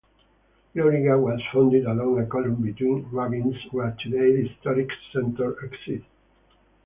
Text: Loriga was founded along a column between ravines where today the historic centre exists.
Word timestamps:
Loriga 0.73 1.15
was 1.19 1.39
founded 1.53 1.85
along 1.85 2.17
a 2.19 2.25
column 2.25 2.55
between 2.59 3.07
ravines 3.11 3.53
where 3.69 3.95
today 4.01 4.35
the 4.41 4.47
historic 4.47 4.89
centre 5.13 5.63
exists. 5.63 6.07